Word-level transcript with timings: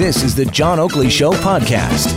This 0.00 0.22
is 0.22 0.34
the 0.34 0.46
John 0.46 0.78
Oakley 0.80 1.10
Show 1.10 1.32
podcast. 1.32 2.08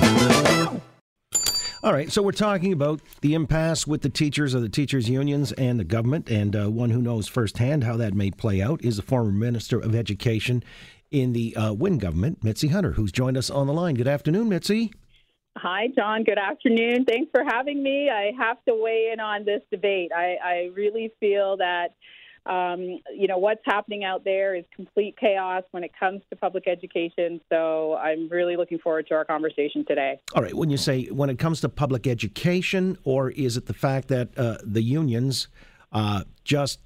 All 1.84 1.92
right, 1.92 2.10
so 2.10 2.22
we're 2.22 2.32
talking 2.32 2.72
about 2.72 3.02
the 3.20 3.34
impasse 3.34 3.86
with 3.86 4.04
the 4.04 4.10
teachers 4.10 4.54
of 4.54 4.62
the 4.62 4.70
teachers' 4.70 5.10
unions 5.10 5.52
and 5.52 5.78
the 5.78 5.84
government, 5.84 6.30
and 6.30 6.56
uh, 6.56 6.72
one 6.72 6.92
who 6.92 7.02
knows 7.02 7.28
firsthand 7.28 7.84
how 7.84 7.98
that 7.98 8.14
may 8.14 8.32
play 8.32 8.62
out 8.62 8.82
is 8.86 8.96
the 8.96 9.02
former 9.02 9.34
Minister 9.34 9.80
of 9.80 9.94
Education 9.94 10.64
in 11.12 11.34
the 11.34 11.54
uh, 11.58 11.74
Wynne 11.74 11.98
government, 11.98 12.40
Mitzie 12.40 12.72
Hunter, 12.72 12.94
who's 12.94 13.12
joined 13.12 13.36
us 13.36 13.50
on 13.50 13.68
the 13.68 13.74
line. 13.74 13.96
Good 13.96 14.08
afternoon, 14.08 14.50
Mitzie. 14.50 14.94
Hi, 15.58 15.90
John. 15.94 16.24
Good 16.24 16.38
afternoon. 16.38 17.04
Thanks 17.04 17.32
for 17.32 17.44
having 17.44 17.84
me. 17.84 18.10
I 18.10 18.32
have 18.40 18.64
to 18.64 18.76
weigh 18.76 19.10
in 19.12 19.20
on 19.20 19.44
this 19.44 19.62
debate. 19.70 20.14
I, 20.16 20.38
I 20.42 20.70
really 20.74 21.12
feel 21.20 21.58
that 21.58 21.90
um, 22.46 23.00
you 23.16 23.28
know, 23.28 23.38
what's 23.38 23.62
happening 23.66 24.04
out 24.04 24.24
there 24.24 24.56
is 24.56 24.66
complete 24.76 25.16
chaos 25.18 25.64
when 25.72 25.84
it 25.84 25.92
comes 25.98 26.22
to 26.30 26.36
public 26.36 26.68
education. 26.68 27.40
So 27.50 27.96
I'm 27.96 28.28
really 28.30 28.58
looking 28.58 28.80
forward 28.80 29.08
to 29.08 29.16
our 29.16 29.26
conversation 29.26 29.86
today. 29.86 30.20
All 30.36 30.44
right. 30.44 30.54
When 30.54 30.70
you 30.70 30.78
say 30.78 31.06
when 31.06 31.30
it 31.30 31.40
comes 31.40 31.62
to 31.62 31.70
public 31.70 32.08
education, 32.08 32.98
or 33.04 33.30
is 33.32 33.56
it 33.58 33.68
the 33.68 33.74
fact 33.74 34.10
that 34.10 34.38
uh, 34.38 34.58
the 34.64 34.82
unions 34.82 35.48
uh, 35.92 36.24
just 36.44 36.80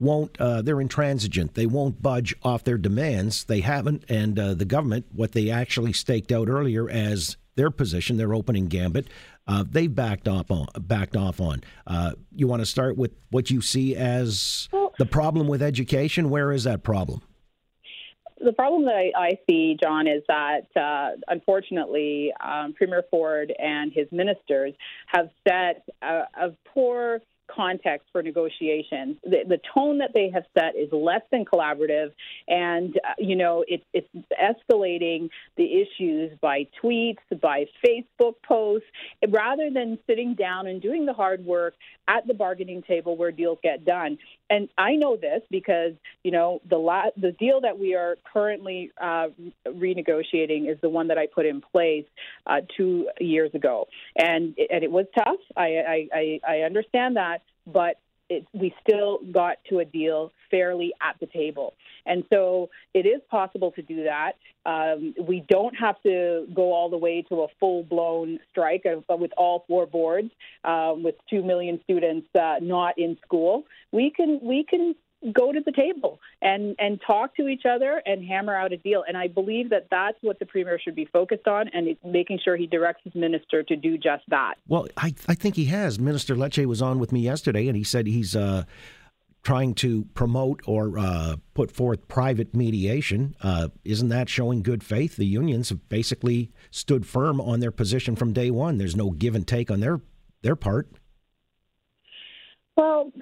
won't, 0.00 0.36
uh, 0.40 0.62
they're 0.62 0.80
intransigent. 0.80 1.54
They 1.54 1.66
won't 1.66 2.02
budge 2.02 2.34
off 2.42 2.64
their 2.64 2.78
demands. 2.78 3.44
They 3.44 3.60
haven't. 3.60 4.04
And 4.08 4.38
uh, 4.38 4.54
the 4.54 4.64
government, 4.64 5.06
what 5.12 5.32
they 5.32 5.50
actually 5.50 5.92
staked 5.92 6.32
out 6.32 6.48
earlier 6.48 6.88
as 6.90 7.36
their 7.56 7.70
position, 7.70 8.16
their 8.16 8.34
opening 8.34 8.66
gambit, 8.66 9.06
uh, 9.46 9.64
they've 9.68 9.94
backed 9.94 10.26
off 10.26 10.50
on. 10.50 10.66
Backed 10.80 11.16
off 11.16 11.40
on. 11.40 11.62
Uh, 11.86 12.12
you 12.34 12.48
want 12.48 12.60
to 12.60 12.66
start 12.66 12.96
with 12.96 13.12
what 13.30 13.50
you 13.50 13.60
see 13.60 13.94
as 13.94 14.68
the 14.98 15.06
problem 15.06 15.48
with 15.48 15.62
education. 15.62 16.30
Where 16.30 16.52
is 16.52 16.64
that 16.64 16.82
problem? 16.82 17.22
The 18.44 18.52
problem 18.52 18.84
that 18.84 18.94
I, 18.94 19.12
I 19.18 19.38
see, 19.48 19.76
John, 19.82 20.06
is 20.06 20.22
that 20.28 20.66
uh, 20.76 21.16
unfortunately, 21.28 22.32
um, 22.44 22.74
Premier 22.74 23.02
Ford 23.10 23.52
and 23.58 23.92
his 23.92 24.06
ministers 24.12 24.74
have 25.06 25.30
set 25.46 25.84
a, 26.02 26.22
a 26.36 26.56
poor 26.66 27.20
context 27.50 28.08
for 28.12 28.22
negotiations. 28.22 29.16
The, 29.24 29.38
the, 29.46 29.58
tone 29.74 29.98
that 29.98 30.10
they 30.14 30.30
have 30.32 30.44
set 30.56 30.76
is 30.76 30.88
less 30.92 31.20
than 31.30 31.44
collaborative, 31.44 32.12
and 32.48 32.96
uh, 32.96 33.14
you 33.18 33.36
know 33.36 33.64
it, 33.66 33.82
it's 33.92 34.08
escalating 34.32 35.28
the 35.56 35.82
issues 35.82 36.36
by 36.40 36.66
tweets, 36.82 37.18
by 37.40 37.66
Facebook 37.84 38.34
posts, 38.46 38.88
rather 39.28 39.70
than 39.70 39.98
sitting 40.06 40.34
down 40.34 40.66
and 40.66 40.80
doing 40.80 41.06
the 41.06 41.12
hard 41.12 41.44
work 41.44 41.74
at 42.08 42.26
the 42.26 42.34
bargaining 42.34 42.82
table 42.82 43.16
where 43.16 43.32
deals 43.32 43.58
get 43.62 43.84
done. 43.84 44.18
And 44.50 44.68
I 44.76 44.96
know 44.96 45.16
this 45.16 45.40
because 45.50 45.92
you 46.22 46.30
know 46.30 46.60
the 46.68 46.76
la- 46.76 47.10
the 47.16 47.32
deal 47.32 47.60
that 47.62 47.78
we 47.78 47.94
are 47.94 48.16
currently 48.30 48.90
uh, 49.00 49.28
renegotiating 49.66 50.70
is 50.70 50.78
the 50.82 50.88
one 50.88 51.08
that 51.08 51.18
I 51.18 51.26
put 51.26 51.46
in 51.46 51.60
place 51.60 52.04
uh, 52.46 52.60
two 52.76 53.08
years 53.20 53.50
ago, 53.54 53.88
and 54.16 54.54
and 54.70 54.84
it 54.84 54.90
was 54.90 55.06
tough. 55.14 55.40
I 55.56 56.08
I, 56.12 56.40
I 56.46 56.58
understand 56.60 57.16
that, 57.16 57.42
but 57.66 57.96
it, 58.28 58.46
we 58.52 58.74
still 58.86 59.20
got 59.32 59.58
to 59.68 59.80
a 59.80 59.84
deal 59.84 60.32
fairly 60.50 60.92
at 61.02 61.16
the 61.20 61.26
table. 61.26 61.74
And 62.06 62.24
so 62.32 62.70
it 62.92 63.06
is 63.06 63.20
possible 63.30 63.72
to 63.72 63.82
do 63.82 64.04
that. 64.04 64.32
Um, 64.66 65.14
we 65.26 65.44
don't 65.48 65.74
have 65.74 66.00
to 66.02 66.46
go 66.54 66.72
all 66.72 66.88
the 66.88 66.96
way 66.96 67.22
to 67.28 67.42
a 67.42 67.46
full 67.60 67.82
blown 67.82 68.38
strike 68.50 68.84
with 69.08 69.30
all 69.36 69.64
four 69.68 69.86
boards, 69.86 70.30
um, 70.64 71.02
with 71.02 71.16
two 71.28 71.42
million 71.42 71.80
students 71.84 72.28
uh, 72.34 72.56
not 72.62 72.98
in 72.98 73.18
school. 73.24 73.64
We 73.92 74.10
can 74.10 74.40
we 74.42 74.64
can 74.64 74.94
go 75.32 75.52
to 75.52 75.60
the 75.60 75.72
table 75.72 76.20
and 76.42 76.74
and 76.78 77.00
talk 77.06 77.36
to 77.36 77.48
each 77.48 77.62
other 77.68 78.02
and 78.06 78.24
hammer 78.24 78.54
out 78.54 78.72
a 78.72 78.76
deal. 78.76 79.04
And 79.06 79.16
I 79.16 79.28
believe 79.28 79.70
that 79.70 79.88
that's 79.90 80.18
what 80.22 80.38
the 80.38 80.46
premier 80.46 80.78
should 80.78 80.94
be 80.94 81.06
focused 81.06 81.46
on, 81.46 81.68
and 81.68 81.96
making 82.04 82.40
sure 82.44 82.56
he 82.56 82.66
directs 82.66 83.02
his 83.04 83.14
minister 83.14 83.62
to 83.62 83.76
do 83.76 83.96
just 83.96 84.24
that. 84.28 84.54
Well, 84.68 84.86
I 84.96 85.14
I 85.28 85.34
think 85.34 85.56
he 85.56 85.66
has. 85.66 85.98
Minister 85.98 86.34
Lecce 86.34 86.66
was 86.66 86.82
on 86.82 86.98
with 86.98 87.12
me 87.12 87.20
yesterday, 87.20 87.68
and 87.68 87.76
he 87.76 87.84
said 87.84 88.06
he's. 88.06 88.36
Uh, 88.36 88.64
trying 89.44 89.74
to 89.74 90.06
promote 90.14 90.62
or 90.66 90.98
uh, 90.98 91.36
put 91.52 91.70
forth 91.70 92.08
private 92.08 92.54
mediation. 92.56 93.36
Uh, 93.42 93.68
isn't 93.84 94.08
that 94.08 94.28
showing 94.28 94.62
good 94.62 94.82
faith? 94.82 95.16
The 95.16 95.26
unions 95.26 95.68
have 95.68 95.86
basically 95.90 96.50
stood 96.70 97.06
firm 97.06 97.40
on 97.40 97.60
their 97.60 97.70
position 97.70 98.16
from 98.16 98.32
day 98.32 98.50
one. 98.50 98.78
There's 98.78 98.96
no 98.96 99.10
give 99.10 99.34
and 99.34 99.46
take 99.46 99.70
on 99.70 99.80
their 99.80 100.00
their 100.42 100.56
part. 100.56 100.88
Well, 102.76 103.12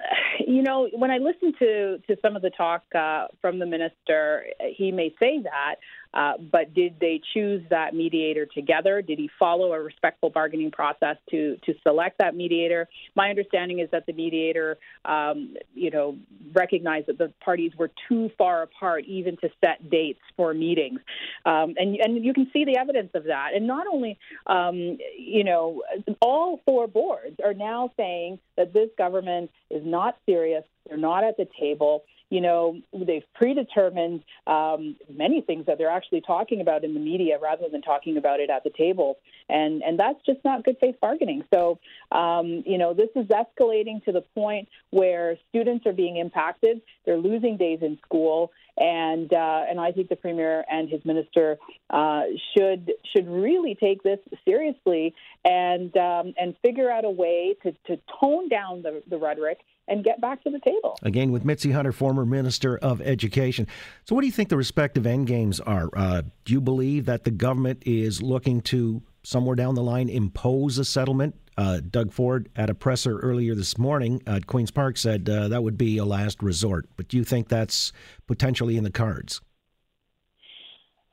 you 0.45 0.63
know, 0.63 0.89
when 0.93 1.11
I 1.11 1.17
listen 1.17 1.53
to 1.59 1.99
to 2.07 2.17
some 2.21 2.35
of 2.35 2.41
the 2.41 2.49
talk 2.49 2.83
uh, 2.95 3.27
from 3.39 3.59
the 3.59 3.65
minister, 3.65 4.45
he 4.75 4.91
may 4.91 5.13
say 5.19 5.39
that, 5.43 5.75
uh, 6.13 6.33
but 6.51 6.73
did 6.73 6.95
they 6.99 7.21
choose 7.33 7.63
that 7.69 7.93
mediator 7.95 8.45
together? 8.45 9.01
Did 9.01 9.17
he 9.17 9.29
follow 9.39 9.73
a 9.73 9.81
respectful 9.81 10.29
bargaining 10.29 10.71
process 10.71 11.17
to 11.31 11.57
to 11.65 11.73
select 11.83 12.19
that 12.19 12.35
mediator? 12.35 12.87
My 13.15 13.29
understanding 13.29 13.79
is 13.79 13.89
that 13.91 14.05
the 14.05 14.13
mediator, 14.13 14.77
um, 15.05 15.55
you 15.73 15.89
know, 15.89 16.17
recognized 16.53 17.07
that 17.07 17.17
the 17.17 17.33
parties 17.43 17.71
were 17.77 17.91
too 18.07 18.29
far 18.37 18.61
apart 18.63 19.05
even 19.05 19.37
to 19.37 19.49
set 19.63 19.89
dates 19.89 20.21
for 20.37 20.53
meetings, 20.53 20.99
um, 21.45 21.73
and 21.77 21.95
and 21.97 22.23
you 22.23 22.33
can 22.33 22.49
see 22.53 22.65
the 22.65 22.77
evidence 22.77 23.11
of 23.13 23.25
that. 23.25 23.51
And 23.55 23.65
not 23.65 23.87
only, 23.91 24.19
um, 24.47 24.97
you 25.17 25.43
know, 25.43 25.81
all 26.21 26.61
four 26.65 26.87
boards 26.87 27.37
are 27.43 27.53
now 27.53 27.91
saying 27.97 28.39
that 28.57 28.73
this 28.73 28.89
government 28.97 29.49
is 29.69 29.81
not 29.85 30.17
serious. 30.25 30.63
They're 30.87 30.97
not 30.97 31.23
at 31.23 31.37
the 31.37 31.47
table 31.59 32.03
you 32.33 32.41
know, 32.41 32.81
they've 32.91 33.25
predetermined 33.35 34.23
um, 34.47 34.95
many 35.07 35.41
things 35.41 35.67
that 35.67 35.77
they're 35.77 35.91
actually 35.91 36.21
talking 36.21 36.61
about 36.61 36.83
in 36.83 36.95
the 36.95 36.99
media 36.99 37.37
rather 37.39 37.65
than 37.71 37.83
talking 37.83 38.17
about 38.17 38.39
it 38.39 38.49
at 38.49 38.63
the 38.63 38.71
table. 38.71 39.19
And, 39.49 39.83
and 39.83 39.99
that's 39.99 40.17
just 40.25 40.39
not 40.43 40.63
good 40.63 40.77
faith 40.81 40.95
bargaining. 40.99 41.43
So, 41.53 41.77
um, 42.11 42.63
you 42.65 42.79
know, 42.79 42.95
this 42.95 43.09
is 43.15 43.27
escalating 43.27 44.03
to 44.05 44.11
the 44.11 44.21
point 44.33 44.67
where 44.89 45.37
students 45.49 45.85
are 45.85 45.93
being 45.93 46.17
impacted. 46.17 46.81
They're 47.05 47.19
losing 47.19 47.55
days 47.55 47.79
in 47.83 47.99
school. 48.03 48.51
And, 48.77 49.31
uh, 49.31 49.65
and 49.69 49.79
I 49.79 49.91
think 49.91 50.09
the 50.09 50.15
premier 50.15 50.65
and 50.71 50.89
his 50.89 51.05
minister 51.05 51.59
uh, 51.91 52.23
should, 52.57 52.93
should 53.15 53.27
really 53.27 53.75
take 53.75 54.01
this 54.01 54.17
seriously 54.43 55.13
and, 55.45 55.95
um, 55.97 56.33
and 56.39 56.55
figure 56.63 56.89
out 56.89 57.05
a 57.05 57.11
way 57.11 57.55
to, 57.61 57.73
to 57.85 58.01
tone 58.19 58.49
down 58.49 58.81
the, 58.81 59.03
the 59.07 59.19
rhetoric 59.19 59.59
and 59.87 60.03
get 60.03 60.21
back 60.21 60.43
to 60.43 60.49
the 60.49 60.59
table. 60.59 60.97
Again, 61.03 61.31
with 61.31 61.43
Mitzie 61.43 61.73
Hunter, 61.73 61.91
former 61.91 62.25
Minister 62.25 62.77
of 62.77 63.01
Education. 63.01 63.67
So, 64.05 64.15
what 64.15 64.21
do 64.21 64.27
you 64.27 64.33
think 64.33 64.49
the 64.49 64.57
respective 64.57 65.05
end 65.05 65.27
games 65.27 65.59
are? 65.59 65.89
Uh, 65.95 66.23
do 66.45 66.53
you 66.53 66.61
believe 66.61 67.05
that 67.05 67.23
the 67.23 67.31
government 67.31 67.83
is 67.85 68.21
looking 68.21 68.61
to 68.61 69.01
somewhere 69.23 69.55
down 69.55 69.75
the 69.75 69.83
line 69.83 70.09
impose 70.09 70.77
a 70.77 70.85
settlement? 70.85 71.35
Uh, 71.55 71.79
Doug 71.87 72.11
Ford 72.11 72.49
at 72.55 72.69
a 72.69 72.75
presser 72.75 73.19
earlier 73.19 73.53
this 73.53 73.77
morning 73.77 74.23
at 74.25 74.47
Queen's 74.47 74.71
Park 74.71 74.97
said 74.97 75.29
uh, 75.29 75.47
that 75.49 75.63
would 75.63 75.77
be 75.77 75.97
a 75.97 76.05
last 76.05 76.41
resort. 76.41 76.89
But 76.97 77.07
do 77.07 77.17
you 77.17 77.23
think 77.23 77.47
that's 77.47 77.93
potentially 78.27 78.75
in 78.75 78.83
the 78.83 78.91
cards? 78.91 79.39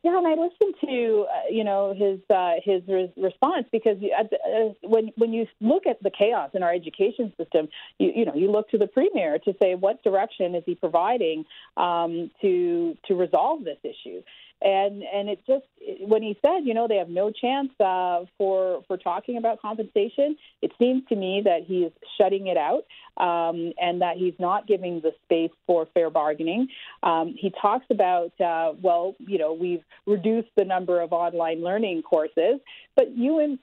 Yeah, 0.02 0.16
and 0.16 0.26
I 0.26 0.30
listened 0.30 0.74
to 0.80 1.26
uh, 1.28 1.50
you 1.50 1.62
know 1.62 1.92
his 1.94 2.20
uh, 2.34 2.52
his 2.64 2.82
res- 2.88 3.10
response 3.18 3.66
because 3.70 3.98
uh, 4.02 4.72
when 4.82 5.12
when 5.16 5.32
you 5.34 5.46
look 5.60 5.86
at 5.86 6.02
the 6.02 6.10
chaos 6.10 6.50
in 6.54 6.62
our 6.62 6.72
education 6.72 7.32
system, 7.36 7.68
you 7.98 8.10
you 8.14 8.24
know 8.24 8.34
you 8.34 8.50
look 8.50 8.70
to 8.70 8.78
the 8.78 8.86
premier 8.86 9.38
to 9.40 9.54
say 9.60 9.74
what 9.74 10.02
direction 10.02 10.54
is 10.54 10.62
he 10.64 10.74
providing 10.74 11.44
um, 11.76 12.30
to 12.40 12.96
to 13.08 13.14
resolve 13.14 13.64
this 13.64 13.76
issue 13.84 14.22
and 14.62 15.02
and 15.02 15.28
it 15.28 15.40
just 15.46 15.64
when 16.00 16.22
he 16.22 16.38
said 16.44 16.60
you 16.64 16.74
know 16.74 16.86
they 16.86 16.96
have 16.96 17.08
no 17.08 17.30
chance 17.30 17.70
uh, 17.80 18.24
for 18.36 18.82
for 18.86 18.96
talking 18.96 19.36
about 19.36 19.60
compensation 19.60 20.36
it 20.62 20.70
seems 20.78 21.02
to 21.08 21.16
me 21.16 21.42
that 21.44 21.60
he 21.66 21.84
is 21.84 21.92
shutting 22.18 22.46
it 22.46 22.56
out 22.56 22.84
um, 23.16 23.72
and 23.80 24.00
that 24.02 24.16
he's 24.16 24.34
not 24.38 24.66
giving 24.66 25.00
the 25.00 25.12
space 25.24 25.50
for 25.66 25.86
fair 25.94 26.10
bargaining. 26.10 26.68
Um, 27.02 27.34
he 27.36 27.52
talks 27.60 27.86
about 27.90 28.32
uh, 28.40 28.72
well 28.80 29.14
you 29.18 29.38
know 29.38 29.52
we've 29.52 29.82
reduced 30.06 30.48
the 30.56 30.64
number 30.64 31.00
of 31.00 31.12
online 31.12 31.62
learning 31.62 32.02
courses 32.02 32.60
but 32.96 33.16
you 33.16 33.58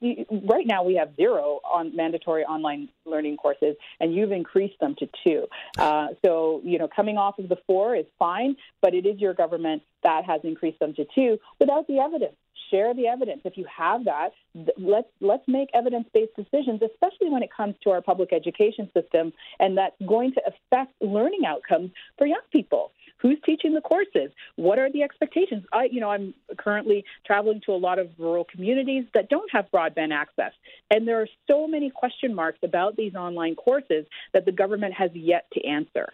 right 0.48 0.66
now 0.66 0.84
we 0.84 0.96
have 0.96 1.16
zero 1.16 1.60
on 1.64 1.96
mandatory 1.96 2.44
online 2.44 2.90
learning 3.06 3.38
courses 3.38 3.76
and 4.00 4.14
you've 4.14 4.32
increased 4.32 4.80
them 4.80 4.96
to 4.98 5.08
two 5.24 5.46
uh, 5.78 6.08
so 6.24 6.62
you 6.64 6.78
know 6.78 6.88
coming 6.94 7.18
off 7.18 7.40
of 7.40 7.50
the 7.50 7.58
four 7.68 7.96
is 7.96 8.06
fine 8.20 8.56
but 8.82 8.94
it 8.94 9.06
is 9.06 9.20
your 9.20 9.34
government 9.34 9.82
that 10.08 10.24
has 10.26 10.42
increased 10.44 10.80
them 10.80 10.94
to 10.94 11.06
two 11.14 11.38
without 11.60 11.86
the 11.88 12.00
evidence. 12.00 12.36
Share 12.72 12.94
the 12.94 13.08
evidence. 13.08 13.42
If 13.46 13.58
you 13.58 13.66
have 13.66 14.06
that, 14.06 14.32
let's 14.78 15.08
let's 15.22 15.44
make 15.48 15.70
evidence-based 15.74 16.36
decisions, 16.36 16.82
especially 16.82 17.30
when 17.30 17.42
it 17.42 17.50
comes 17.56 17.76
to 17.84 17.92
our 17.92 18.02
public 18.02 18.34
education 18.34 18.90
system, 18.94 19.32
and 19.60 19.78
that's 19.78 19.96
going 20.06 20.34
to 20.34 20.42
affect 20.46 20.94
learning 21.02 21.46
outcomes 21.46 21.92
for 22.18 22.28
young 22.28 22.42
people. 22.52 22.92
Who's 23.20 23.38
teaching 23.46 23.74
the 23.74 23.82
courses? 23.82 24.32
What 24.56 24.80
are 24.80 24.92
the 24.92 25.04
expectations? 25.04 25.66
I, 25.74 25.86
you 25.92 26.00
know, 26.00 26.10
I'm 26.10 26.34
currently 26.58 27.04
traveling 27.26 27.62
to 27.66 27.74
a 27.74 27.78
lot 27.78 28.00
of 28.00 28.10
rural 28.18 28.46
communities 28.46 29.06
that 29.14 29.30
don't 29.30 29.52
have 29.52 29.66
broadband 29.74 30.14
access, 30.14 30.54
and 30.92 31.08
there 31.08 31.22
are 31.22 31.28
so 31.48 31.68
many 31.68 31.90
question 31.90 32.34
marks 32.34 32.60
about 32.64 32.96
these 32.96 33.16
online 33.16 33.56
courses 33.56 34.06
that 34.34 34.46
the 34.46 34.52
government 34.52 34.94
has 34.94 35.12
yet 35.14 35.46
to 35.54 35.66
answer. 35.66 36.10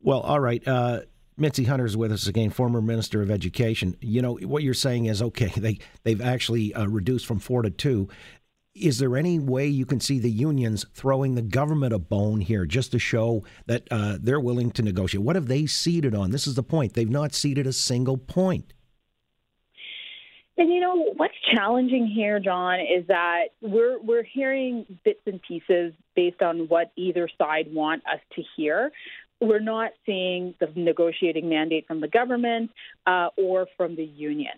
Well, 0.00 0.20
all 0.20 0.40
right. 0.40 0.66
Uh, 0.66 1.00
Mitzie 1.38 1.84
is 1.84 1.96
with 1.96 2.12
us 2.12 2.26
again, 2.28 2.50
former 2.50 2.80
Minister 2.80 3.20
of 3.20 3.30
Education. 3.30 3.96
You 4.00 4.22
know 4.22 4.34
what 4.34 4.62
you're 4.62 4.74
saying 4.74 5.06
is 5.06 5.20
okay. 5.20 5.52
They 5.56 5.78
they've 6.04 6.20
actually 6.20 6.74
uh, 6.74 6.86
reduced 6.86 7.26
from 7.26 7.38
four 7.38 7.62
to 7.62 7.70
two. 7.70 8.08
Is 8.74 8.98
there 8.98 9.16
any 9.16 9.38
way 9.38 9.68
you 9.68 9.86
can 9.86 10.00
see 10.00 10.18
the 10.18 10.30
unions 10.30 10.84
throwing 10.94 11.36
the 11.36 11.42
government 11.42 11.92
a 11.92 11.98
bone 11.98 12.40
here 12.40 12.66
just 12.66 12.90
to 12.90 12.98
show 12.98 13.44
that 13.66 13.86
uh, 13.90 14.18
they're 14.20 14.40
willing 14.40 14.72
to 14.72 14.82
negotiate? 14.82 15.22
What 15.22 15.36
have 15.36 15.46
they 15.46 15.66
ceded 15.66 16.12
on? 16.12 16.32
This 16.32 16.48
is 16.48 16.56
the 16.56 16.64
point. 16.64 16.94
They've 16.94 17.08
not 17.08 17.34
ceded 17.34 17.68
a 17.68 17.72
single 17.72 18.16
point. 18.16 18.72
And 20.56 20.72
you 20.72 20.80
know 20.80 21.12
what's 21.16 21.34
challenging 21.52 22.06
here, 22.06 22.40
John, 22.40 22.80
is 22.80 23.06
that 23.08 23.46
we're 23.60 24.00
we're 24.00 24.22
hearing 24.22 24.86
bits 25.04 25.20
and 25.26 25.40
pieces 25.42 25.92
based 26.14 26.42
on 26.42 26.68
what 26.68 26.92
either 26.96 27.28
side 27.38 27.66
want 27.72 28.02
us 28.06 28.20
to 28.36 28.42
hear 28.56 28.92
we're 29.44 29.60
not 29.60 29.92
seeing 30.06 30.54
the 30.60 30.68
negotiating 30.74 31.48
mandate 31.48 31.86
from 31.86 32.00
the 32.00 32.08
government 32.08 32.70
uh, 33.06 33.28
or 33.36 33.66
from 33.76 33.96
the 33.96 34.04
union. 34.04 34.52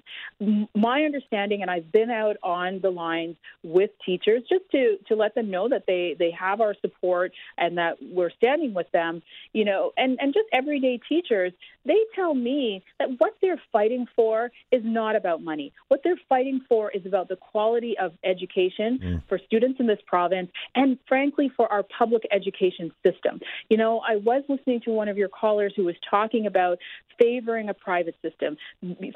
My 0.74 1.02
understanding, 1.02 1.62
and 1.62 1.70
I've 1.70 1.90
been 1.92 2.10
out 2.10 2.36
on 2.42 2.80
the 2.80 2.90
lines 2.90 3.36
with 3.62 3.90
teachers 4.04 4.42
just 4.48 4.70
to, 4.72 4.98
to 5.08 5.14
let 5.14 5.34
them 5.34 5.50
know 5.50 5.68
that 5.68 5.84
they, 5.86 6.16
they 6.18 6.30
have 6.30 6.60
our 6.60 6.74
support 6.80 7.32
and 7.58 7.78
that 7.78 7.96
we're 8.00 8.30
standing 8.30 8.74
with 8.74 8.90
them, 8.92 9.22
you 9.52 9.64
know, 9.64 9.92
and, 9.96 10.18
and 10.20 10.32
just 10.32 10.46
everyday 10.52 11.00
teachers, 11.08 11.52
they 11.84 11.98
tell 12.14 12.34
me 12.34 12.82
that 12.98 13.08
what 13.18 13.34
they're 13.40 13.60
fighting 13.72 14.06
for 14.14 14.50
is 14.72 14.82
not 14.84 15.16
about 15.16 15.42
money. 15.42 15.72
What 15.88 16.00
they're 16.02 16.20
fighting 16.28 16.60
for 16.68 16.90
is 16.90 17.06
about 17.06 17.28
the 17.28 17.36
quality 17.36 17.96
of 17.98 18.12
education 18.24 18.98
mm. 19.02 19.22
for 19.28 19.38
students 19.46 19.80
in 19.80 19.86
this 19.86 20.00
province 20.06 20.50
and, 20.74 20.98
frankly, 21.08 21.50
for 21.56 21.70
our 21.72 21.82
public 21.82 22.22
education 22.30 22.92
system. 23.04 23.40
You 23.68 23.76
know, 23.76 24.00
I 24.06 24.16
was 24.16 24.42
listening 24.76 24.92
to 24.92 24.96
one 24.96 25.08
of 25.08 25.16
your 25.16 25.28
callers 25.28 25.72
who 25.76 25.84
was 25.84 25.94
talking 26.08 26.46
about 26.46 26.78
favoring 27.18 27.68
a 27.68 27.74
private 27.74 28.14
system 28.22 28.56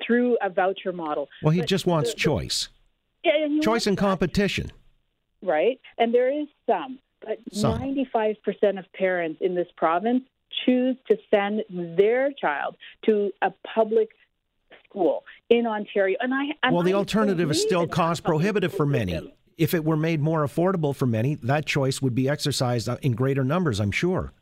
through 0.05 0.37
a 0.43 0.51
voucher 0.51 0.93
model. 0.93 1.29
Well, 1.43 1.53
he 1.53 1.61
but 1.61 1.69
just 1.69 1.87
wants 1.87 2.13
the, 2.13 2.17
choice. 2.17 2.69
Yeah, 3.25 3.61
choice 3.63 3.87
and 3.87 3.97
competition. 3.97 4.73
Right. 5.43 5.81
And 5.99 6.15
there 6.15 6.31
is 6.31 6.49
some, 6.67 6.99
but 7.21 7.39
some. 7.53 7.79
95% 7.79 8.79
of 8.79 8.93
parents 8.93 9.39
in 9.41 9.55
this 9.55 9.69
province 9.77 10.23
choose 10.65 10.97
to 11.09 11.17
send 11.31 11.63
their 11.71 12.33
child 12.33 12.77
to 13.07 13.31
a 13.43 13.53
public 13.75 14.11
school 14.85 15.25
in 15.49 15.67
Ontario. 15.67 16.17
And 16.21 16.35
I 16.35 16.45
and 16.63 16.75
well, 16.75 16.83
the 16.83 16.95
I 16.95 16.97
alternative 16.97 17.51
is 17.51 17.63
still 17.63 17.87
cost 17.87 18.25
prohibitive 18.25 18.75
for 18.75 18.87
many. 18.87 19.35
If 19.57 19.75
it 19.75 19.85
were 19.85 19.97
made 19.97 20.21
more 20.23 20.43
affordable 20.43 20.97
for 20.97 21.07
many, 21.07 21.35
that 21.37 21.67
choice 21.67 22.01
would 22.01 22.15
be 22.15 22.31
exercised 22.31 22.89
in 23.03 23.13
greater 23.13 23.45
numbers, 23.45 23.79
I'm 23.79 23.93
sure 23.93 24.33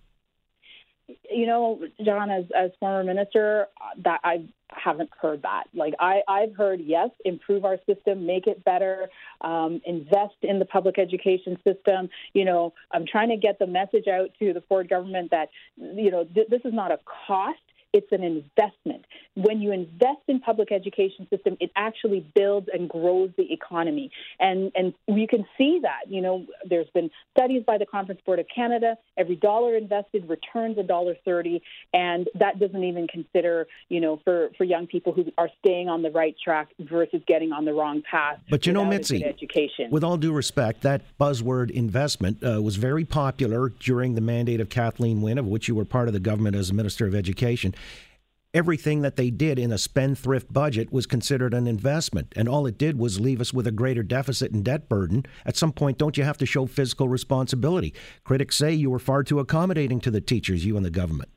you 1.38 1.46
know, 1.46 1.80
John, 2.04 2.30
as 2.30 2.44
as 2.56 2.72
former 2.80 3.04
minister, 3.04 3.68
that 4.04 4.20
I 4.24 4.44
haven't 4.70 5.10
heard 5.20 5.42
that. 5.42 5.64
Like 5.72 5.94
I, 6.00 6.20
I've 6.26 6.54
heard 6.56 6.80
yes, 6.80 7.10
improve 7.24 7.64
our 7.64 7.78
system, 7.86 8.26
make 8.26 8.48
it 8.48 8.64
better, 8.64 9.08
um, 9.40 9.80
invest 9.86 10.34
in 10.42 10.58
the 10.58 10.64
public 10.64 10.98
education 10.98 11.56
system. 11.62 12.08
You 12.32 12.44
know, 12.44 12.74
I'm 12.90 13.06
trying 13.06 13.28
to 13.28 13.36
get 13.36 13.60
the 13.60 13.68
message 13.68 14.08
out 14.08 14.30
to 14.40 14.52
the 14.52 14.62
Ford 14.68 14.88
government 14.88 15.30
that 15.30 15.48
you 15.76 16.10
know 16.10 16.24
th- 16.24 16.48
this 16.48 16.62
is 16.64 16.74
not 16.74 16.90
a 16.90 16.98
cost 17.26 17.60
it's 17.92 18.10
an 18.12 18.22
investment. 18.22 19.04
When 19.34 19.60
you 19.60 19.72
invest 19.72 20.20
in 20.28 20.40
public 20.40 20.72
education 20.72 21.26
system, 21.30 21.56
it 21.60 21.70
actually 21.76 22.26
builds 22.34 22.68
and 22.72 22.88
grows 22.88 23.30
the 23.36 23.50
economy. 23.52 24.10
And 24.38 24.70
and 24.74 24.92
you 25.06 25.26
can 25.26 25.46
see 25.56 25.80
that. 25.82 26.10
You 26.10 26.20
know, 26.20 26.46
there's 26.68 26.88
been 26.94 27.10
studies 27.36 27.62
by 27.66 27.78
the 27.78 27.86
Conference 27.86 28.20
Board 28.26 28.40
of 28.40 28.46
Canada. 28.54 28.96
Every 29.16 29.36
dollar 29.36 29.76
invested 29.76 30.28
returns 30.28 30.76
a 30.78 30.82
dollar 30.82 31.14
thirty, 31.24 31.62
and 31.92 32.28
that 32.38 32.58
doesn't 32.58 32.82
even 32.82 33.06
consider, 33.08 33.66
you 33.88 34.00
know, 34.00 34.20
for 34.24 34.50
for 34.58 34.64
young 34.64 34.86
people 34.86 35.12
who 35.12 35.24
are 35.38 35.48
staying 35.64 35.88
on 35.88 36.02
the 36.02 36.10
right 36.10 36.36
track 36.42 36.68
versus 36.80 37.22
getting 37.26 37.52
on 37.52 37.64
the 37.64 37.72
wrong 37.72 38.02
path. 38.08 38.38
But 38.50 38.66
you 38.66 38.72
know, 38.72 38.84
Mitzie, 38.84 39.24
education. 39.24 39.90
with 39.90 40.04
all 40.04 40.16
due 40.16 40.32
respect, 40.32 40.82
that 40.82 41.02
buzzword 41.18 41.70
investment 41.70 42.42
uh, 42.44 42.60
was 42.60 42.76
very 42.76 43.04
popular 43.04 43.70
during 43.80 44.14
the 44.14 44.20
mandate 44.20 44.60
of 44.60 44.68
Kathleen 44.68 45.22
Wynne, 45.22 45.38
of 45.38 45.46
which 45.46 45.68
you 45.68 45.74
were 45.74 45.84
part 45.84 46.08
of 46.08 46.14
the 46.14 46.20
government 46.20 46.54
as 46.54 46.70
a 46.70 46.74
Minister 46.74 47.06
of 47.06 47.14
Education 47.14 47.74
everything 48.54 49.02
that 49.02 49.16
they 49.16 49.30
did 49.30 49.58
in 49.58 49.72
a 49.72 49.78
spendthrift 49.78 50.52
budget 50.52 50.92
was 50.92 51.06
considered 51.06 51.54
an 51.54 51.66
investment. 51.66 52.32
And 52.34 52.48
all 52.48 52.66
it 52.66 52.78
did 52.78 52.98
was 52.98 53.20
leave 53.20 53.40
us 53.40 53.52
with 53.52 53.66
a 53.66 53.72
greater 53.72 54.02
deficit 54.02 54.52
and 54.52 54.64
debt 54.64 54.88
burden. 54.88 55.26
At 55.44 55.56
some 55.56 55.72
point, 55.72 55.98
don't 55.98 56.16
you 56.16 56.24
have 56.24 56.38
to 56.38 56.46
show 56.46 56.66
fiscal 56.66 57.08
responsibility? 57.08 57.94
Critics 58.24 58.56
say 58.56 58.72
you 58.72 58.90
were 58.90 58.98
far 58.98 59.22
too 59.22 59.38
accommodating 59.38 60.00
to 60.00 60.10
the 60.10 60.20
teachers, 60.20 60.64
you 60.64 60.76
and 60.76 60.84
the 60.84 60.90
government. 60.90 61.30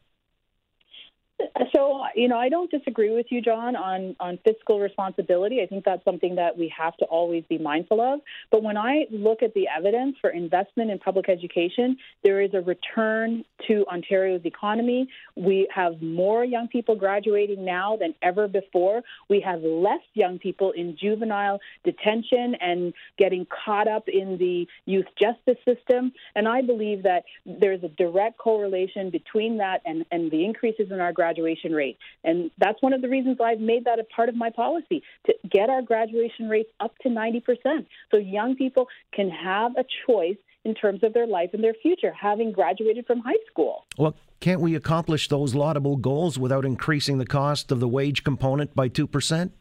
You 2.22 2.28
know, 2.28 2.38
I 2.38 2.50
don't 2.50 2.70
disagree 2.70 3.10
with 3.10 3.26
you, 3.32 3.42
John, 3.42 3.76
on, 3.76 4.16
on 4.20 4.38
fiscal 4.46 4.80
responsibility. 4.80 5.60
I 5.64 5.66
think 5.66 5.84
that's 5.84 6.06
something 6.06 6.36
that 6.36 6.56
we 6.56 6.72
have 6.78 6.96
to 6.98 7.06
always 7.06 7.44
be 7.50 7.58
mindful 7.58 8.00
of. 8.00 8.20
But 8.52 8.62
when 8.62 8.78
I 8.78 9.08
look 9.10 9.42
at 9.42 9.56
the 9.56 9.68
evidence 9.76 10.18
for 10.22 10.30
investment 10.30 10.92
in 10.92 11.00
public 11.00 11.30
education, 11.30 11.98
there 12.24 12.40
is 12.40 12.54
a 12.54 12.62
return 12.62 13.44
to 13.68 13.88
Ontario's 13.92 14.46
economy. 14.46 15.08
We 15.36 15.68
have 15.74 16.00
more 16.00 16.46
young 16.46 16.68
people 16.68 16.96
graduating 16.96 17.66
now 17.66 17.98
than 17.98 18.14
ever 18.22 18.48
before. 18.48 19.02
We 19.28 19.42
have 19.42 19.64
less 19.64 20.04
young 20.14 20.38
people 20.38 20.74
in 20.74 20.98
juvenile 21.02 21.60
detention 21.84 22.54
and 22.62 22.94
getting 23.18 23.48
caught 23.66 23.88
up 23.88 24.08
in 24.08 24.38
the 24.38 24.68
youth 24.86 25.08
justice 25.20 25.58
system. 25.66 26.14
And 26.36 26.48
I 26.48 26.62
believe 26.62 27.02
that 27.02 27.24
there's 27.48 27.84
a 27.84 27.90
direct 27.90 28.38
correlation 28.38 29.10
between 29.10 29.58
that 29.58 29.82
and, 29.88 30.06
and 30.12 30.30
the 30.30 30.46
increases 30.46 30.92
in 30.92 31.00
our 31.00 31.14
graduation 31.14 31.74
rate. 31.74 31.98
And 32.24 32.52
that's 32.58 32.81
one 32.81 32.94
of 32.94 33.02
the 33.02 33.10
reasons 33.10 33.38
I've 33.44 33.60
made 33.60 33.86
that 33.86 34.00
a 34.00 34.04
part 34.04 34.30
of 34.30 34.36
my 34.36 34.50
policy 34.50 35.04
to 35.25 35.34
get 35.50 35.69
our 35.69 35.81
graduation 35.81 36.50
rates 36.50 36.69
up 36.80 36.98
to 37.00 37.10
90%. 37.10 37.86
So 38.12 38.18
young 38.18 38.56
people 38.56 38.88
can 39.13 39.30
have 39.30 39.72
a 39.77 39.86
choice 40.06 40.38
in 40.63 40.75
terms 40.75 41.03
of 41.03 41.13
their 41.13 41.25
life 41.25 41.50
and 41.53 41.63
their 41.63 41.74
future, 41.74 42.13
having 42.13 42.51
graduated 42.51 43.08
from 43.08 43.20
high 43.20 43.34
school. 43.50 43.86
Well, 43.98 44.15
can't 44.39 44.62
we 44.62 44.75
accomplish 44.75 45.27
those 45.27 45.56
laudable 45.56 45.98
goals 45.98 46.38
without 46.38 46.65
increasing 46.65 47.18
the 47.18 47.25
cost 47.25 47.72
of 47.72 47.80
the 47.80 47.88
wage 47.88 48.24
component 48.24 48.75
by 48.75 48.89
2%? 48.89 49.51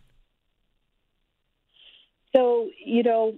So, 2.37 2.69
you 2.85 3.02
know, 3.02 3.35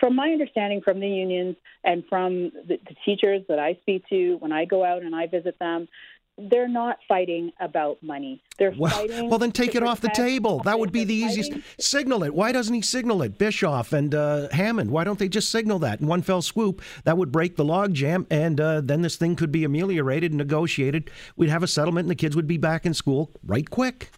from 0.00 0.16
my 0.16 0.30
understanding 0.30 0.80
from 0.80 1.00
the 1.00 1.08
unions 1.08 1.56
and 1.82 2.04
from 2.08 2.50
the, 2.66 2.78
the, 2.88 2.94
teachers 3.04 3.42
that 3.48 3.58
I 3.58 3.76
speak 3.82 4.08
to 4.08 4.36
when 4.36 4.52
I 4.52 4.64
go 4.64 4.84
out 4.84 5.02
and 5.02 5.14
I 5.14 5.26
visit 5.26 5.58
them, 5.58 5.88
they're 6.36 6.68
not 6.68 6.98
fighting 7.06 7.52
about 7.60 8.02
money. 8.02 8.42
They're 8.58 8.74
well, 8.76 8.90
fighting. 8.90 9.30
Well, 9.30 9.38
then 9.38 9.52
take 9.52 9.74
it 9.74 9.82
off 9.82 10.00
the 10.00 10.08
table. 10.08 10.60
That 10.64 10.78
would 10.78 10.92
be 10.92 11.04
the 11.04 11.14
easiest. 11.14 11.52
Signal 11.78 12.24
it. 12.24 12.34
Why 12.34 12.52
doesn't 12.52 12.74
he 12.74 12.82
signal 12.82 13.22
it? 13.22 13.38
Bischof 13.38 13.92
and 13.92 14.14
uh, 14.14 14.48
Hammond. 14.50 14.90
Why 14.90 15.04
don't 15.04 15.18
they 15.18 15.28
just 15.28 15.50
signal 15.50 15.78
that 15.80 16.00
in 16.00 16.06
one 16.06 16.22
fell 16.22 16.42
swoop? 16.42 16.82
That 17.04 17.16
would 17.16 17.30
break 17.30 17.56
the 17.56 17.64
logjam, 17.64 18.26
and 18.30 18.60
uh, 18.60 18.80
then 18.80 19.02
this 19.02 19.16
thing 19.16 19.36
could 19.36 19.52
be 19.52 19.64
ameliorated 19.64 20.32
and 20.32 20.38
negotiated. 20.38 21.10
We'd 21.36 21.50
have 21.50 21.62
a 21.62 21.68
settlement, 21.68 22.06
and 22.06 22.10
the 22.10 22.16
kids 22.16 22.34
would 22.34 22.48
be 22.48 22.58
back 22.58 22.84
in 22.84 22.94
school 22.94 23.30
right 23.44 23.68
quick. 23.68 24.10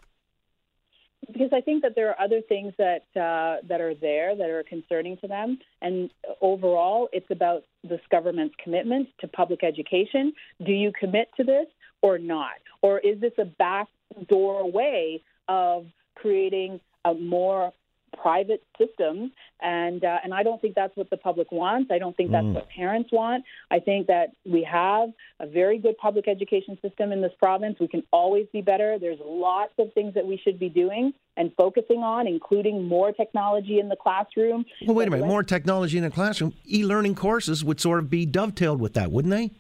Because 1.27 1.51
I 1.53 1.61
think 1.61 1.83
that 1.83 1.95
there 1.97 2.09
are 2.11 2.21
other 2.21 2.41
things 2.49 2.73
that 2.79 3.05
uh, 3.17 3.67
that 3.69 3.81
are 3.81 3.95
there 3.95 4.37
that 4.37 4.49
are 4.49 4.63
concerning 4.63 5.17
to 5.19 5.27
them, 5.27 5.59
and 5.83 6.11
overall, 6.41 7.09
it's 7.13 7.31
about 7.31 7.65
this 7.83 8.01
government's 8.11 8.55
commitment 8.63 9.09
to 9.21 9.29
public 9.29 9.65
education. 9.65 10.33
Do 10.65 10.73
you 10.73 10.93
commit 10.99 11.29
to 11.37 11.45
this? 11.45 11.67
Or 12.03 12.19
not? 12.19 12.55
Or 12.83 12.99
is 12.99 13.21
this 13.21 13.33
a 13.39 13.45
backdoor 13.45 14.71
way 14.71 15.23
of 15.49 15.87
creating 16.15 16.81
a 17.05 17.15
more 17.15 17.73
private 18.23 18.63
system 18.79 19.31
and 19.61 20.05
uh, 20.05 20.19
and 20.23 20.35
I 20.35 20.43
don't 20.43 20.61
think 20.61 20.75
that's 20.75 20.97
what 20.97 21.11
the 21.11 21.17
public 21.17 21.51
wants. 21.51 21.91
I 21.91 21.99
don't 21.99 22.17
think 22.17 22.31
that's 22.31 22.45
mm. 22.45 22.55
what 22.55 22.69
parents 22.69 23.11
want. 23.13 23.45
I 23.71 23.79
think 23.79 24.07
that 24.07 24.33
we 24.45 24.67
have 24.71 25.11
a 25.41 25.47
very 25.47 25.79
good 25.79 25.97
public 25.99 26.29
education 26.29 26.79
system 26.83 27.13
in 27.13 27.23
this 27.23 27.33
province. 27.39 27.77
We 27.81 27.89
can 27.89 28.03
always 28.13 28.47
be 28.53 28.61
better. 28.61 28.99
There's 28.99 29.19
lots 29.25 29.73
of 29.79 29.93
things 29.95 30.15
that 30.15 30.27
we 30.27 30.41
should 30.43 30.59
be 30.59 30.69
doing 30.69 31.13
and 31.37 31.53
focusing 31.57 31.99
on, 31.99 32.27
including 32.27 32.87
more 32.87 33.13
technology 33.13 33.79
in 33.79 33.89
the 33.89 33.97
classroom. 33.97 34.65
Well, 34.87 34.97
wait 34.97 35.09
a 35.09 35.11
minute, 35.11 35.27
more 35.27 35.43
technology 35.43 35.99
in 35.99 36.05
the 36.05 36.11
classroom. 36.11 36.55
E-learning 36.67 37.15
courses 37.15 37.65
would 37.65 37.81
sort 37.81 37.99
of 37.99 38.11
be 38.11 38.27
dovetailed 38.27 38.81
with 38.81 38.95
that, 38.95 39.11
wouldn't 39.11 39.33
they? 39.33 39.51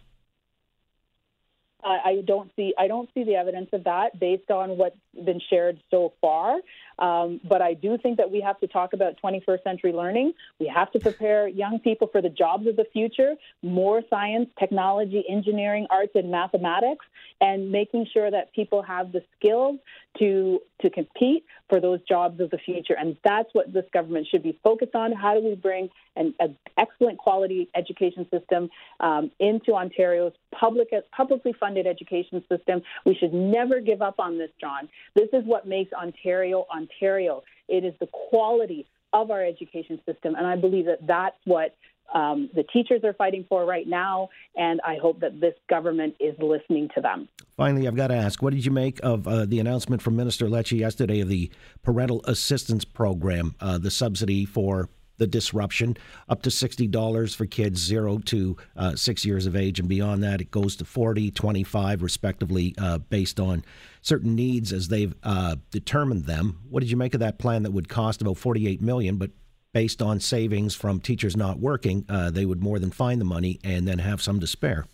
I 1.86 2.22
don't 2.26 2.50
see 2.56 2.74
I 2.78 2.88
don't 2.88 3.08
see 3.14 3.24
the 3.24 3.36
evidence 3.36 3.70
of 3.72 3.84
that 3.84 4.18
based 4.18 4.50
on 4.50 4.76
what 4.76 4.94
been 5.24 5.40
shared 5.50 5.80
so 5.90 6.12
far. 6.20 6.58
Um, 6.98 7.40
but 7.46 7.60
I 7.60 7.74
do 7.74 7.98
think 7.98 8.16
that 8.16 8.30
we 8.30 8.40
have 8.40 8.58
to 8.60 8.66
talk 8.66 8.92
about 8.92 9.14
21st 9.22 9.62
century 9.62 9.92
learning. 9.92 10.32
We 10.58 10.66
have 10.74 10.90
to 10.92 10.98
prepare 10.98 11.46
young 11.46 11.78
people 11.78 12.08
for 12.10 12.22
the 12.22 12.30
jobs 12.30 12.66
of 12.66 12.76
the 12.76 12.86
future, 12.92 13.34
more 13.62 14.02
science, 14.08 14.48
technology, 14.58 15.22
engineering, 15.28 15.86
arts, 15.90 16.12
and 16.14 16.30
mathematics, 16.30 17.04
and 17.40 17.70
making 17.70 18.06
sure 18.12 18.30
that 18.30 18.52
people 18.54 18.82
have 18.82 19.12
the 19.12 19.22
skills 19.38 19.78
to 20.18 20.60
to 20.82 20.90
compete 20.90 21.44
for 21.70 21.80
those 21.80 22.00
jobs 22.06 22.38
of 22.40 22.50
the 22.50 22.58
future. 22.58 22.94
And 22.98 23.16
that's 23.24 23.48
what 23.52 23.72
this 23.72 23.84
government 23.92 24.26
should 24.30 24.42
be 24.42 24.58
focused 24.62 24.94
on. 24.94 25.12
How 25.12 25.34
do 25.34 25.42
we 25.42 25.54
bring 25.54 25.88
an, 26.16 26.34
an 26.38 26.56
excellent 26.76 27.18
quality 27.18 27.68
education 27.74 28.26
system 28.30 28.68
um, 29.00 29.30
into 29.40 29.72
Ontario's 29.72 30.32
public 30.52 30.88
publicly 31.16 31.54
funded 31.58 31.86
education 31.86 32.44
system? 32.48 32.82
We 33.04 33.14
should 33.14 33.32
never 33.32 33.80
give 33.80 34.02
up 34.02 34.18
on 34.18 34.38
this, 34.38 34.50
John. 34.60 34.88
This 35.14 35.28
is 35.32 35.44
what 35.44 35.66
makes 35.66 35.92
Ontario 35.92 36.66
Ontario. 36.74 37.42
It 37.68 37.84
is 37.84 37.94
the 38.00 38.08
quality 38.30 38.86
of 39.12 39.30
our 39.30 39.44
education 39.44 40.00
system, 40.06 40.34
and 40.34 40.46
I 40.46 40.56
believe 40.56 40.86
that 40.86 41.06
that's 41.06 41.36
what 41.44 41.74
um, 42.14 42.50
the 42.54 42.62
teachers 42.62 43.02
are 43.04 43.14
fighting 43.14 43.44
for 43.48 43.64
right 43.64 43.86
now, 43.86 44.28
and 44.56 44.80
I 44.84 44.96
hope 45.00 45.20
that 45.20 45.40
this 45.40 45.54
government 45.68 46.14
is 46.20 46.34
listening 46.38 46.88
to 46.94 47.00
them. 47.00 47.28
Finally, 47.56 47.88
I've 47.88 47.96
got 47.96 48.08
to 48.08 48.14
ask, 48.14 48.42
what 48.42 48.52
did 48.52 48.64
you 48.64 48.70
make 48.70 49.00
of 49.02 49.26
uh, 49.26 49.44
the 49.44 49.58
announcement 49.58 50.02
from 50.02 50.14
Minister 50.16 50.46
Lecce 50.46 50.78
yesterday 50.78 51.20
of 51.20 51.28
the 51.28 51.50
parental 51.82 52.22
assistance 52.24 52.84
program, 52.84 53.54
uh, 53.60 53.78
the 53.78 53.90
subsidy 53.90 54.44
for 54.44 54.88
the 55.18 55.26
disruption, 55.26 55.96
up 56.28 56.42
to 56.42 56.50
$60 56.50 57.34
for 57.34 57.46
kids 57.46 57.80
0 57.80 58.18
to 58.26 58.56
uh, 58.76 58.96
6 58.96 59.24
years 59.24 59.46
of 59.46 59.56
age, 59.56 59.78
and 59.78 59.88
beyond 59.88 60.22
that, 60.22 60.40
it 60.40 60.50
goes 60.50 60.76
to 60.76 60.84
40 60.84 61.30
25 61.30 62.02
respectively, 62.02 62.74
uh, 62.78 62.98
based 62.98 63.40
on 63.40 63.64
certain 64.02 64.34
needs 64.34 64.72
as 64.72 64.88
they've 64.88 65.14
uh, 65.22 65.56
determined 65.70 66.24
them. 66.24 66.60
What 66.68 66.80
did 66.80 66.90
you 66.90 66.96
make 66.96 67.14
of 67.14 67.20
that 67.20 67.38
plan 67.38 67.62
that 67.64 67.72
would 67.72 67.88
cost 67.88 68.20
about 68.20 68.38
48 68.38 68.80
million, 68.80 69.16
but 69.16 69.30
based 69.72 70.00
on 70.00 70.20
savings 70.20 70.74
from 70.74 71.00
teachers 71.00 71.36
not 71.36 71.58
working, 71.58 72.04
uh, 72.08 72.30
they 72.30 72.46
would 72.46 72.62
more 72.62 72.78
than 72.78 72.90
find 72.90 73.20
the 73.20 73.26
money 73.26 73.58
and 73.62 73.86
then 73.86 73.98
have 73.98 74.22
some 74.22 74.40
to 74.40 74.46
spare. 74.46 74.86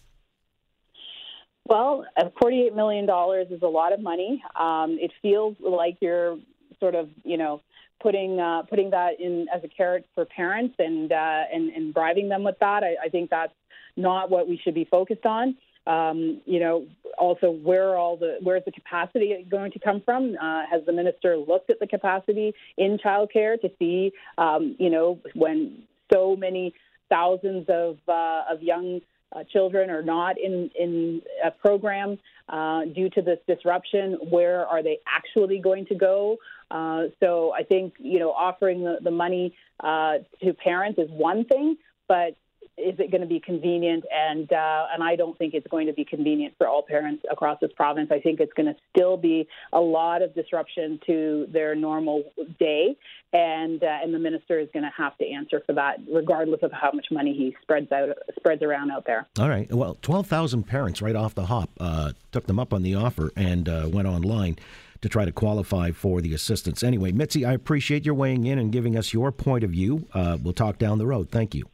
Well, 1.65 2.05
$48 2.19 2.75
million 2.75 3.05
is 3.49 3.63
a 3.63 3.67
lot 3.67 3.93
of 3.93 4.01
money. 4.01 4.43
Um, 4.59 4.99
it 5.01 5.13
feels 5.23 5.57
like 5.61 5.99
you're 6.01 6.37
sort 6.81 6.97
of, 6.97 7.09
you 7.23 7.37
know, 7.37 7.61
putting 8.03 8.41
uh, 8.41 8.63
putting 8.63 8.91
that 8.91 9.21
in 9.21 9.47
as 9.55 9.63
a 9.65 9.69
carrot 9.69 10.05
for 10.15 10.25
parents 10.25 10.75
and 10.79 11.13
uh, 11.13 11.43
and, 11.53 11.71
and 11.71 11.95
bribing 11.95 12.29
them 12.29 12.43
with 12.43 12.59
that. 12.61 12.83
I, 12.83 12.97
I 13.07 13.09
think 13.09 13.31
that's 13.31 13.53
not 13.97 14.31
what 14.31 14.49
we 14.49 14.61
should 14.63 14.75
be 14.75 14.85
focused 14.85 15.27
on. 15.27 15.57
Um, 15.87 16.41
you 16.45 16.61
know, 16.61 16.87
also 17.19 17.51
where 17.51 17.97
all 17.97 18.17
the 18.17 18.39
where's 18.43 18.65
the 18.65 18.73
capacity 18.73 19.47
going 19.51 19.73
to 19.73 19.79
come 19.79 20.01
from? 20.05 20.37
Uh, 20.41 20.63
has 20.71 20.85
the 20.87 20.93
minister 20.93 21.37
looked 21.37 21.71
at 21.71 21.81
the 21.81 21.87
capacity 21.87 22.53
in 22.77 22.99
childcare 23.05 23.61
to 23.61 23.69
see, 23.79 24.13
um, 24.39 24.77
you 24.79 24.91
know, 24.91 25.19
when 25.35 25.83
so 26.13 26.37
many 26.37 26.75
thousands 27.11 27.67
of 27.69 27.99
uh, 28.09 28.43
of 28.51 28.63
young 28.63 29.01
uh, 29.35 29.45
children 29.45 29.91
are 29.91 30.03
not 30.03 30.39
in 30.39 30.71
in 30.79 31.23
a 31.45 31.51
program 31.51 32.19
uh, 32.49 32.85
due 32.85 33.09
to 33.11 33.23
this 33.23 33.39
disruption, 33.47 34.19
where 34.31 34.67
are 34.67 34.83
they 34.83 34.99
actually 35.07 35.59
going 35.59 35.87
to 35.87 35.95
go? 35.95 36.37
Uh, 36.71 37.05
so 37.21 37.53
I 37.53 37.63
think 37.63 37.95
you 37.99 38.19
know 38.19 38.33
offering 38.33 38.85
the, 38.85 38.99
the 39.03 39.11
money 39.11 39.55
uh, 39.81 40.19
to 40.43 40.53
parents 40.53 40.99
is 40.99 41.11
one 41.11 41.45
thing, 41.45 41.77
but 42.09 42.37
is 42.83 42.99
it 42.99 43.11
going 43.11 43.21
to 43.21 43.27
be 43.27 43.41
convenient? 43.41 44.05
And 44.13 44.53
uh, 44.53 44.87
and 44.93 45.03
I 45.03 45.17
don't 45.17 45.37
think 45.39 45.55
it's 45.55 45.67
going 45.69 45.87
to 45.87 45.93
be 45.93 46.05
convenient 46.05 46.55
for 46.59 46.69
all 46.69 46.83
parents 46.83 47.23
across 47.31 47.59
this 47.61 47.71
province. 47.77 48.11
I 48.11 48.21
think 48.21 48.41
it's 48.41 48.53
going 48.53 48.67
to 48.67 48.77
still 48.91 49.17
be 49.17 49.47
a 49.73 49.81
lot 49.81 50.23
of 50.23 50.35
disruption 50.35 50.99
to 51.07 51.47
their 51.53 51.75
normal 51.75 52.25
day, 52.59 52.97
and 53.33 53.83
uh, 53.83 53.99
and 54.03 54.13
the 54.13 54.19
minister 54.19 54.59
is 54.59 54.69
going 54.73 54.85
to 54.85 54.93
have 54.97 55.17
to 55.19 55.27
answer 55.29 55.63
for 55.67 55.75
that, 55.75 55.99
regardless 56.13 56.61
of 56.63 56.73
how 56.73 56.91
much 56.93 57.07
money 57.11 57.33
he 57.33 57.57
spreads 57.63 57.91
out 57.93 58.11
spreads 58.37 58.63
around 58.63 58.91
out 58.91 59.05
there. 59.07 59.27
All 59.39 59.49
right. 59.49 59.73
Well, 59.73 59.97
twelve 60.03 60.27
thousand 60.27 60.65
parents 60.65 61.01
right 61.01 61.17
off 61.17 61.35
the 61.35 61.47
hop 61.47 61.71
uh, 61.81 62.13
took 62.33 62.47
them 62.47 62.59
up 62.59 62.73
on 62.73 62.83
the 62.83 62.95
offer 62.95 63.31
and 63.37 63.69
uh, 63.69 63.89
went 63.91 64.09
online 64.09 64.57
to 65.03 65.09
try 65.09 65.25
to 65.25 65.33
qualify 65.33 65.91
for 65.91 66.21
the 66.21 66.33
assistance. 66.33 66.83
Anyway, 66.83 67.13
Mitzie, 67.13 67.47
I 67.47 67.53
appreciate 67.53 68.07
your 68.07 68.15
weighing 68.15 68.47
in 68.47 68.59
and 68.59 68.73
giving 68.73 68.97
us 68.97 69.13
your 69.13 69.33
point 69.33 69.65
of 69.65 69.71
view. 69.71 70.07
Uh, 70.15 70.39
we'll 70.41 70.53
talk 70.53 70.79
down 70.79 70.99
the 70.99 71.07
road. 71.07 71.29
Thank 71.31 71.55
you. 71.55 71.72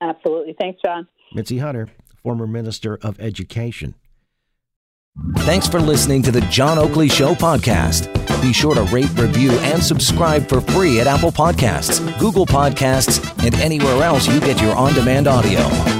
Absolutely. 0.00 0.56
Thanks, 0.58 0.80
John. 0.84 1.06
Mitzie 1.34 1.60
Hunter, 1.60 1.88
former 2.22 2.46
Minister 2.46 2.98
of 3.02 3.20
Education. 3.20 3.94
Thanks 5.38 5.66
for 5.66 5.80
listening 5.80 6.22
to 6.22 6.30
the 6.30 6.40
John 6.42 6.78
Oakley 6.78 7.08
Show 7.08 7.34
podcast. 7.34 8.10
Be 8.40 8.52
sure 8.52 8.74
to 8.74 8.82
rate, 8.84 9.10
review, 9.18 9.50
and 9.50 9.82
subscribe 9.82 10.48
for 10.48 10.60
free 10.60 11.00
at 11.00 11.06
Apple 11.06 11.32
Podcasts, 11.32 12.00
Google 12.18 12.46
Podcasts, 12.46 13.20
and 13.44 13.54
anywhere 13.56 14.02
else 14.02 14.26
you 14.26 14.40
get 14.40 14.62
your 14.62 14.74
on 14.76 14.94
demand 14.94 15.26
audio. 15.26 15.99